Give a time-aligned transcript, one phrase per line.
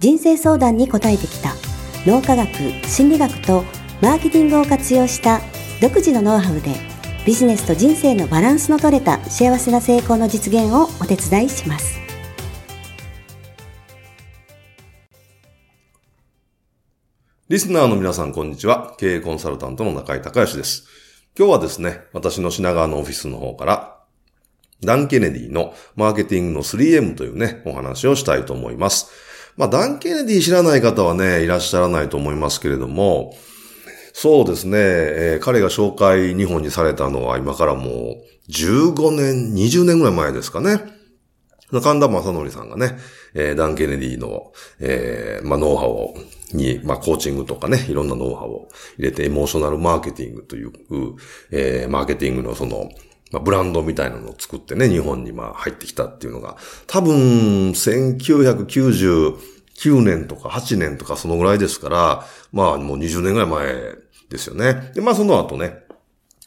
[0.00, 1.54] 人生相談に応えてきた
[2.06, 2.48] 脳科学、
[2.88, 3.64] 心理学と
[4.00, 5.42] マーケティングを活用した
[5.82, 6.74] 独自のノウハウで
[7.26, 12.00] ビジネスと人生のバランスの取れた幸せな成功の実現をお手伝いします。
[17.50, 18.94] リスナーの皆さん、こんにちは。
[18.96, 20.86] 経営コンサルタントの中井隆義です。
[21.38, 23.98] 今日はですね、私の品川のオフィスの方から、
[24.82, 29.28] ダン・ケネディのマーケティングの 3M というね、お話をしたいと思います。
[29.56, 33.34] まあ、ダン・ケネディ知らない方はね、いらっしゃらないと思いますけれども、
[34.12, 40.80] そうですね、えー、彼が紹介日本にされたのは今からもう15年、20年ぐらい前ですかね。
[41.70, 42.98] 神田正則さんがね、
[43.34, 46.14] えー、ダン・ケネディの、えー、まあ、ノウハウを、
[46.52, 50.72] に、まあ、コーチングとかね、いろんなノウハウを入れて、エモーショナルマーケティングという、
[51.52, 52.90] えー、マーケティングのその、
[53.30, 63.94] まあ、ブランドみたいなのを作ってね、日本にまあ入ってきたっていうのが、多分、1999年とか8年とかそのぐらいですから、まあもう20年ぐらい前
[64.28, 64.92] ですよね。
[64.94, 65.84] で、まあその後ね、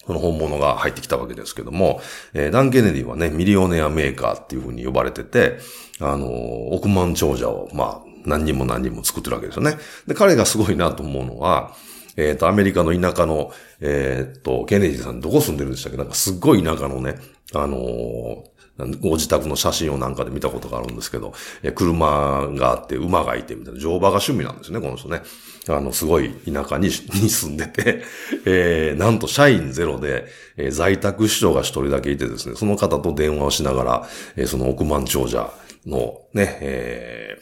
[0.05, 2.01] この本物が入ってきたわけですけども、
[2.33, 5.59] えー、ダン・ケネディはね、ミリオネアメーカーっていうふうに呼ばれてて、
[5.99, 6.29] あのー、
[6.71, 9.77] 億万長者を、まあ、何人も何人も作ってるわけですよね。
[10.07, 11.73] で、彼がすごいなと思うのは、
[12.17, 15.97] えっ、ー、と、アメリカの田舎の、えっ、ー、と、ケネディさんどこ住んでるんでしたっけ？
[15.97, 17.15] なんかすっごい田舎のね、
[17.53, 21.33] あのー、ご自宅の写真をなんかで見たことがあるんですけど、
[21.75, 25.21] 車があって、馬がいてみたいな、乗馬が趣味なんですね、この人ね。
[25.69, 26.87] あの、すごい田舎に
[27.21, 28.03] に住んでて、
[28.45, 30.25] えー、なんと社員ゼロで、
[30.57, 35.53] えー、在宅市長が一人だけいてですね、その方と電話をしながら、えー、その億万長者
[35.85, 37.37] のね、え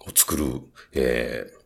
[0.00, 0.44] ー、を作る、
[0.94, 1.59] えー、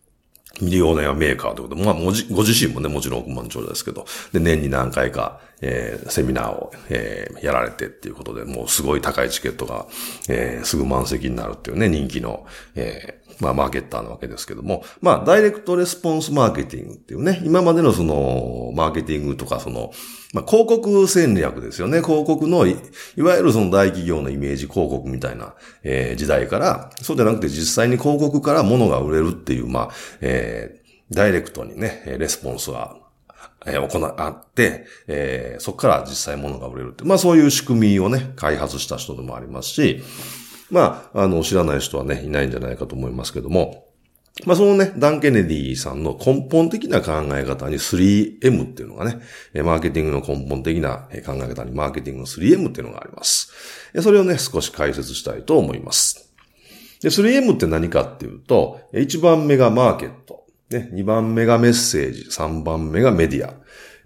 [0.61, 1.81] ミリオネアメーカーということ。
[1.81, 9.87] で、まあ、ご自身もね、もちろん億万長者ですけど、で、年に何回か、えー、セミナーを、えー、やられてっていうことで、もうすごい高いチケットが、
[10.29, 19.91] えー、すぐ満席になるっていうね、人気の、えー、まあ、マーケッターなわけですけども、まあ、ダイレクトレスポンスマーケティングっていうね、今までのその、マーケティングとかその、
[20.35, 22.03] まあ、広告戦略ですよね。
[22.03, 22.77] 広告のい、
[23.17, 32.97] いわゆるその大企業のイメージ広告みたいな、えー、時代から、そうじゃなくて実際に広告から物が売れるっていう、まあ、えー、ダイレクトにね、レスポンスが
[33.67, 37.05] えー、行って、えー、そこから実際物が売れるって。
[37.05, 40.03] まあそういう仕組みをね、開発した人でもありますし、
[40.71, 43.85] まあ、あの、知らない人はね、いないんじゃないかと思いますけども、
[44.45, 49.21] まあ、そのね、ダン・ケネディさんの根本的な考え方に 3M っていうのがね、
[49.63, 53.53] マーケティングの根本的な考え方にマーケティングの 3M っていうのがあります。
[54.03, 56.35] それをね、少し解説したいと思います。
[57.01, 60.44] で、3M って何かっていうと、1番目がマーケット、
[60.79, 63.55] ね、2番目がメッセージ、3番目がメディア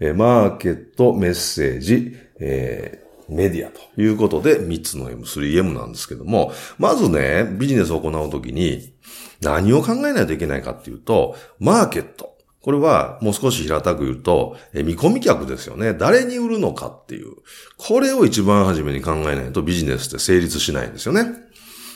[0.01, 8.95] え、マーケット、メッセージ、えーメディアということで3つの M、3M なんですけども、まずね、ビジネスを行うときに
[9.43, 12.39] 何を考えないといけないかっていうと、マーケット。
[12.63, 15.93] これはもう少し平たく言うと、え見込み客ですよね。
[15.93, 17.35] 誰に売るのかっていう。
[17.77, 21.27] これを一番初めに考えないとビジネスって成立しないんですよね。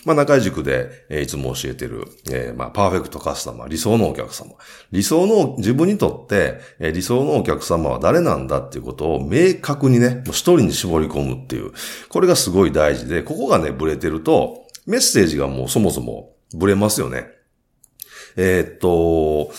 [0.04, 4.52] まあ、中井塾で、え、いつも教えてる、え、まあ、パーフェクトカスタマー、理想のお客様。
[4.90, 11.72] 理想の、自分にとって、え、理想のお客様は誰なんだっていうことを明確にね、もう一人に絞り込むっていう。
[12.08, 17.28] これがすごい大事で、ここがね、ブレてると、メッセージがもうそもそもブレますよね。
[18.36, 19.52] えー、っと、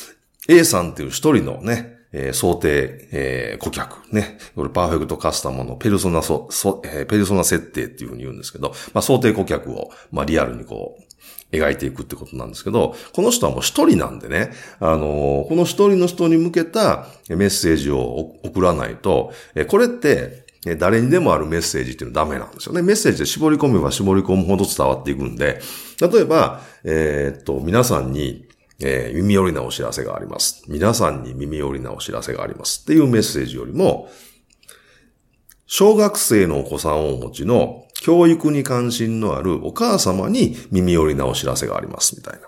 [0.49, 4.37] A さんっていう一人のね、えー、想定、えー、顧客、ね。
[4.55, 11.03] これパーフェクトカスタマーのペルソナそ、そ、えー、ペルソナ設定っていうふうに言うんですけど、まあ、想定顧客を、まあ、リアルにこう、
[11.55, 20.43] 描いていくってことなんですけど、この人はもう一人なんでね、あの、この一人の人に向けたメッセージを送らないと、えこれって、
[20.77, 22.81] 誰にでもあるメッセージっていうのはダメなんですよね。
[22.81, 25.59] メッセージで絞り込めば絞り込むほど伝わっていくんで、
[25.99, 28.45] 例えば、えー、っと、皆さんに、
[28.85, 30.63] えー、耳寄りなお知らせがあります。
[30.67, 32.81] 皆さんに耳寄りなお知らせがあります。
[32.83, 34.09] っていうメッセージよりも、
[35.65, 42.15] 小学生のお子さんをお持ちの教育に関心のあるお母様に耳寄りなお知らせがあります。
[42.17, 42.41] みたいな。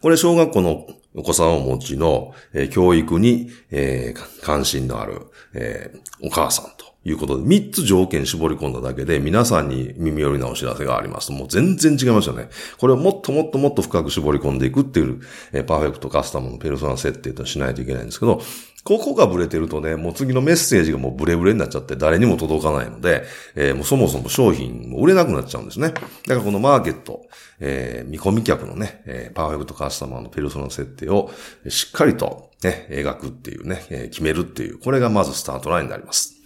[0.00, 5.20] これ小学校のお子さんをお持ちの、えー、教育に、えー、関心のある、
[5.54, 12.48] えー、お母さんということで、3つ条件絞り込んだだけで、皆さんに耳寄りなお知らせがあります、もう全然違いますよね。
[12.78, 15.20] これをもっともっともっと深く絞り込んでいくっていう、
[15.52, 18.40] えー、パーフェクトカスタムのペルソナ設定としないといけないんですけど、
[18.84, 23.22] ここがブレてるとね、もう次のメッセージがもうブレブレになっちゃって誰にも届かないので、
[23.54, 25.88] えー、もうそもそも商品も売れなくなっちゃうんですね。
[25.88, 27.24] だからこのマーケット、
[27.60, 31.30] えー、見込み客のね、えー、パーフェクトカスタマーのペルソナ設定を
[31.68, 36.41] しっかりとね、描くっていうね、えー、決めるっていう、これがまずスタートラインになります。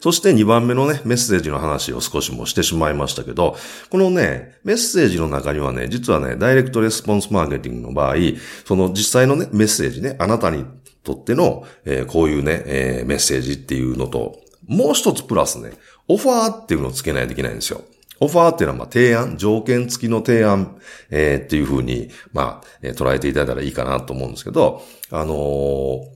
[0.00, 3.56] そして2番目のね、メッセージの話を少しもしてしまいましたけど、
[3.90, 8.16] このね、メッセージの中にはね、実はね、ダイレクトレスポンスマーケティングの場合、
[8.64, 10.64] その実際のね、メッセージね、あなたに
[11.02, 15.72] とっての、えー、こういうね、えー、メッセージっていうのと、もう一つプラスね、
[16.08, 17.82] オファーっていうのをつけないといけないんですよ。
[18.18, 20.78] オファーっていうのは、まあ、提案、条件付きの提案、
[21.10, 26.06] えー、っていうふうに、まあ、えー、捉えていただいたらいいかなと思うんですけど、あのー、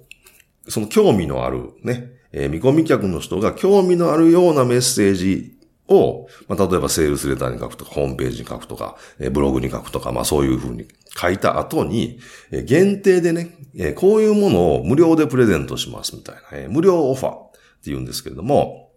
[0.69, 5.57] その興味のあるね、えー、見込み客の人が興味のあるようなメッセージ
[5.89, 10.87] を、まあ、例えばセールスレターに書くとか、ホームページに書くとか、えー、ブログに書くとか、まあそういうふうに
[11.17, 17.59] 書いた後に、えー、限定でね、えー、こういうものを無料でプレゼントしますみたいな、えー、無料オファーって
[17.91, 18.90] 言うんですけれども、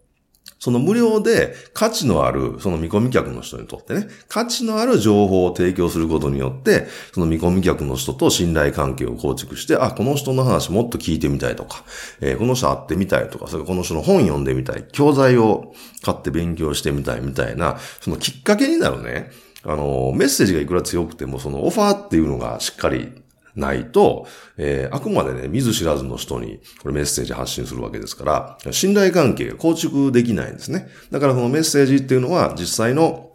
[0.64, 11.84] その無料で価値のある、その見込み客の人にとってね、価値のある情報を提供することによって、その見込み客の人と信頼関係を構築して、あ、この人の話もっと聞いてみたいとか、
[12.22, 19.32] えー、この人会ってみたいとか、それこの人の本読んでみたい、教材を買って勉強してみたいみたいな、そのきっかけになるね、
[19.64, 23.12] あの、メッセージがいくら強くても、そのオファーっていうのがしっかり
[23.56, 30.88] ないと、えー、あくまでね、見ず知らずの人にこれメッセージ発信するわけですから、信頼関係が構築できないんですね。
[31.10, 33.30] だからこのメッセージっていうのは実際の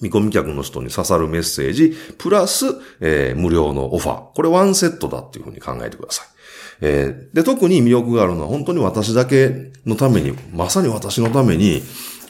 [0.00, 2.66] 見込み客の人に刺さるメッセージ、プラス、
[3.00, 4.22] えー、無料のオファー。
[4.34, 6.26] これワンセットだっていうふうに考えてください。
[6.80, 11.82] えー、で、特に魅力があるのは本当に私だけのために、まさに私のために、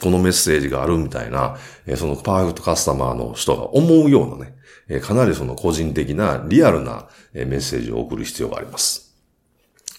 [0.03, 1.57] このメッセージがあるみたいな、
[1.87, 4.55] えー、そのパーフェクトカスタマーの人が思うようなね、
[4.89, 9.15] えかなりその個人的なリアルなメッセージを送る必要があります。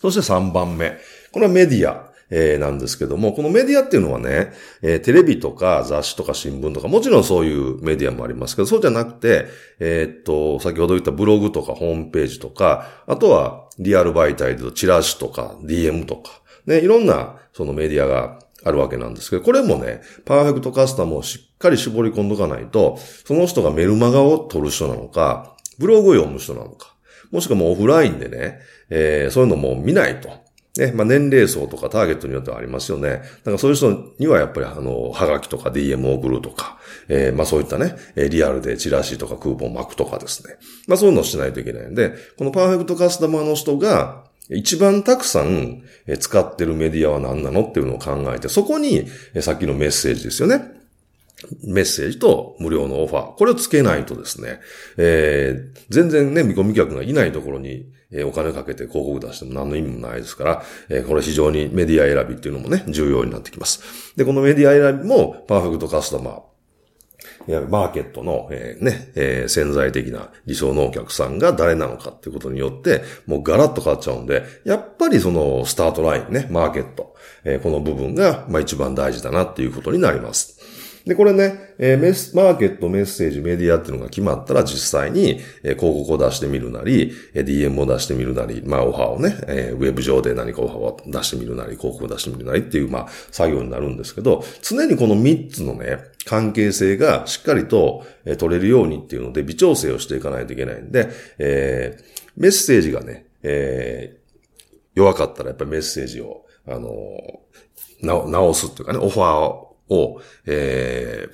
[0.01, 0.99] そして3番目。
[1.33, 2.13] これはメディア。
[2.31, 4.53] え、なんですけども、このメディアっていうのはね、
[4.83, 9.47] えー、テレビとか雑誌とか新聞とか、もちろんそういうメディアもありますけど、そうじゃなくて、
[9.79, 26.95] えー、っと、先ほど言ったブログとかホームページとか、あとはリアル媒体でチラシとか DM とか、ね、いろんなそのメディアがあるわけなんですけど、これもね、パーフェクトカスタムをしっかり絞り込んどかないと、その人がメルマガを取る人なのか、ブログを読む人なのか、
[27.31, 30.45] もしくはもうオフラインでね、えー、そういうのも見ないと。
[30.77, 33.11] ね、まあ、年齢層とかターゲットによってはありますよね。
[33.11, 36.79] だからそういう人にはやっぱりあの、はがきとか DM を送るとか、
[37.09, 40.57] えー、まあそういったね、リアルでチラシとかクーポン巻くとかですね。
[40.89, 45.83] まあそういうのをしないといけないんで、このパーフェクトカスタマーの人が、一番たくさん
[46.19, 49.07] 使ってるメディアは何なのっていうのを考えて、そこに
[49.41, 50.75] さっきのメッセージですよね。
[51.67, 53.35] メッセージと無料のオファー。
[53.35, 54.61] これをつけないとですね、
[54.97, 57.93] えー、全然ね、見込み客がいないところに、
[58.27, 63.83] お金かけて広告出しても何の意味もないですから、え、これ非常にメディア選びっていうのもね、重要になってきます。
[64.17, 66.54] で、このメディア選びもパーフェクトカスタマー。
[67.69, 77.15] マーケットの、えー、ね、えー、潜在的な理想のお客さんが誰なのかっていうことによって、もうガラッと変わっちゃうんで、やっぱりそのスタートラインね、マーケット、
[77.45, 80.64] えー、この部分が、まあ一番大事だなっていうことになります。
[81.07, 102.03] で、これね、えー、メス、マーケット、メッセージ、メディアっていうのが決まったら実際に、えー、広告を出してみるなり、えー、DM を出してみるなり、まあオファーをね、えー、ウェブ上で何かオファーを出してみるなり、広告を出してみるなりっていう、まあ作業になるんですけど、常にこの3つのね、関係性がしっかりと、えー、取れるようにっていうので微調整をしていかないといけないんで、えー、
[102.39, 104.19] メッセージがね、えー、
[104.95, 111.29] 弱かったらやっぱりメッセージを、あのー、直すっていうかね、オファーをを、え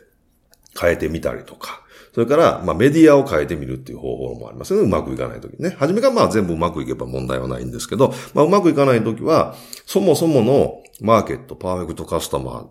[0.75, 4.87] ー、変えてみたりとか、それから、まあ、メディアを変えてみるっていう方法もありますよね。
[4.87, 5.77] うまくいかないときね。
[5.79, 9.55] 初めがまあ全部うまくいけば問題はないんですけど、まあ、うまくいかないときは、
[9.87, 12.69] そもそものマーケット、パーフェクトカスタマ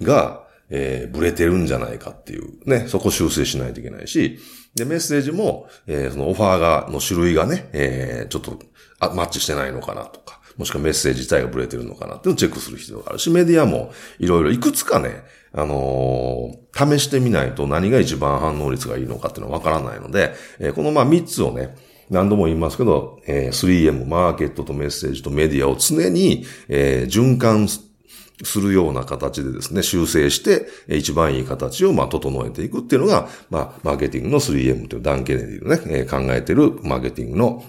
[0.00, 4.38] ーが、えー、ブレてるんじゃないかっていう、ね、そこ修正しないといけないし、
[4.74, 8.58] で、メッセージも、えー、そのオファーが、の種類がね、えー、ちょっと
[8.98, 15.22] あ、マッチしてないのかなとか、もしくはメッセージ自体がブレてるのかなっていうのをチェックする必要があるし、メディアもいろいろいくつかね、
[15.52, 21.76] あのー、試してみないと何が一番反応率がいいのかっていうのはわからないので、えー、このまあ3つをね、
[22.10, 37.64] 何度も言いますけど、えー、3M、マーケットとメッセージとメディアを常に、えー、循環するような形でですね、修正して、一番いい形をまあ整えていくっていうのが、まあ、マーケティングの 3M というダン・ケネディのね、考えてるマーケティングの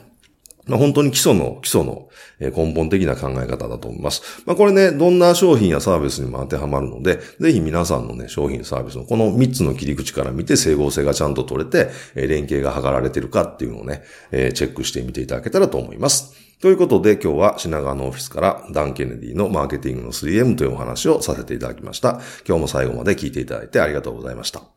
[0.68, 2.10] まあ、本当に基礎の、基礎の
[2.40, 4.44] 根本的な考え方だと思います。
[4.46, 16.34] まあ、これね、どんな商品やサービスにも当てはまるので、ぜひ皆さんのね、商品サービスのこの3つの切り口から見て整合性がちゃんと取れて、連携が図られてるかっていうのをね、チェックしてみていただけたらと思います。
[16.60, 22.20] ということで今日は品川のオフィスからダン・ケネディのマーケティングの 3M というお話をさせていただきました。
[22.48, 24.77] 今日も最後まで聞いていただいてありがとうございました。